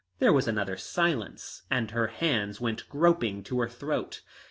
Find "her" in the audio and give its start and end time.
1.91-2.07, 3.59-3.69